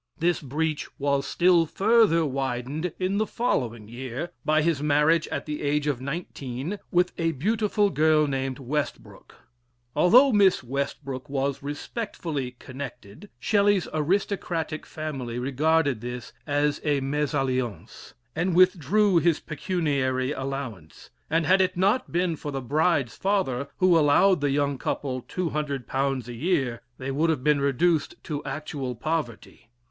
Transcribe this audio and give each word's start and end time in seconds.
This 0.17 0.41
breach 0.41 0.87
was 0.97 1.27
still 1.27 1.67
further 1.67 2.25
widened 2.25 2.91
in 2.97 3.19
the 3.19 3.27
following 3.27 3.87
year 3.87 4.31
by 4.43 4.63
his 4.63 4.81
marriage, 4.81 5.27
at 5.27 5.45
the 5.45 5.61
age 5.61 5.85
of 5.85 6.01
nineteen, 6.01 6.79
with 6.89 7.13
a 7.19 7.33
beautiful 7.33 7.91
girl 7.91 8.25
named 8.25 8.57
Westbrook. 8.57 9.35
Although 9.95 10.31
Miss 10.31 10.63
Westbrook 10.63 11.29
was 11.29 11.61
respectfully 11.61 12.55
connected, 12.57 13.29
Shelley's 13.39 13.87
aristocratic 13.93 14.87
family 14.87 15.37
regarded 15.37 16.01
this 16.01 16.33
as 16.47 16.81
a 16.83 16.99
mesalliance, 17.01 18.15
and 18.35 18.55
withdrew 18.55 19.17
his 19.17 19.39
pecuniary 19.39 20.31
allowance; 20.31 21.11
and 21.29 21.45
had 21.45 21.61
it 21.61 21.77
not 21.77 22.11
been 22.11 22.35
for 22.35 22.51
the 22.51 22.59
bride's 22.59 23.15
father, 23.17 23.67
who 23.77 23.95
allowed 23.95 24.41
the 24.41 24.49
young 24.49 24.79
couple 24.79 25.21
£200 25.21 26.27
a 26.27 26.33
year, 26.33 26.81
they 26.97 27.11
would 27.11 27.29
have 27.29 27.43
been 27.43 27.61
reduced 27.61 28.15
to 28.23 28.43
actual 28.45 28.95
poverty. 28.95 29.69